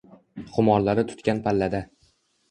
[0.53, 1.83] Xumorlari tutgan pallada